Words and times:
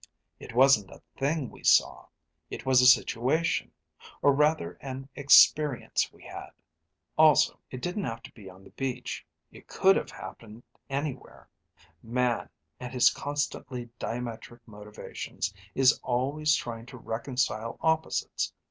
It 0.39 0.55
wasn't 0.55 0.89
a 0.89 0.99
thing 1.15 1.51
we 1.51 1.63
saw, 1.63 2.07
it 2.49 2.65
was 2.65 2.81
a 2.81 2.87
situation, 2.87 3.71
or 4.23 4.33
rather 4.33 4.79
an 4.81 5.07
experience 5.13 6.11
we 6.11 6.23
had. 6.23 6.49
Also, 7.19 7.59
it 7.69 7.83
didn't 7.83 8.05
have 8.05 8.23
to 8.23 8.31
be 8.31 8.49
on 8.49 8.63
the 8.63 8.71
beach. 8.71 9.23
It 9.51 9.67
could 9.67 9.95
have 9.97 10.09
happened 10.09 10.63
anywhere. 10.89 11.47
Man, 12.01 12.49
and 12.79 12.91
his 12.91 13.11
constantly 13.11 13.91
diametric 13.99 14.61
motivations, 14.65 15.53
is 15.75 15.99
always 16.01 16.55
trying 16.55 16.87
to 16.87 16.97
reconcile 16.97 17.77
opposites. 17.79 18.51